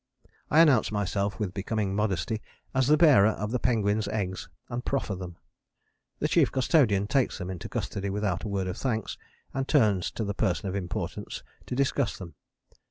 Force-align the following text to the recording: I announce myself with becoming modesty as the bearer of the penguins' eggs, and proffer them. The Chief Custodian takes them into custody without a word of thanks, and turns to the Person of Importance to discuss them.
I 0.49 0.61
announce 0.61 0.91
myself 0.91 1.37
with 1.39 1.53
becoming 1.53 1.95
modesty 1.95 2.41
as 2.73 2.87
the 2.87 2.97
bearer 2.97 3.27
of 3.27 3.51
the 3.51 3.59
penguins' 3.59 4.07
eggs, 4.07 4.49
and 4.67 4.83
proffer 4.83 5.13
them. 5.13 5.37
The 6.17 6.27
Chief 6.27 6.51
Custodian 6.51 7.05
takes 7.05 7.37
them 7.37 7.51
into 7.51 7.69
custody 7.69 8.09
without 8.09 8.43
a 8.43 8.47
word 8.47 8.65
of 8.65 8.77
thanks, 8.77 9.19
and 9.53 9.67
turns 9.67 10.09
to 10.13 10.23
the 10.23 10.33
Person 10.33 10.67
of 10.67 10.73
Importance 10.75 11.43
to 11.67 11.75
discuss 11.75 12.17
them. 12.17 12.33